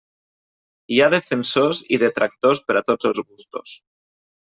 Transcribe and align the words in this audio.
Hi 0.95 0.99
ha 1.01 1.09
defensors 1.15 1.83
i 1.97 2.01
detractors 2.07 2.65
per 2.71 2.81
a 2.81 2.85
tots 2.91 3.11
els 3.15 3.25
gustos. 3.31 3.81